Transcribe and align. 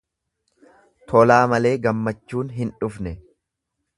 Tolaa 1.11 1.41
malee 1.51 1.75
Gammachuun 1.85 2.51
hin 2.61 2.75
dhufne. 2.83 3.17